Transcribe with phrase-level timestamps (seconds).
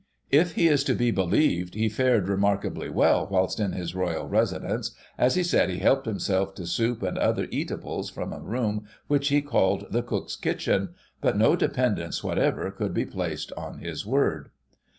[0.31, 4.95] If he is to be believed, he fared remarkably well whilst in his royal residence,
[5.15, 9.27] as he said he helped himself to soup and other eatables from a room, which
[9.27, 14.49] he called the" Cook's Kitchen," but no dependence whatever could be placed on his word.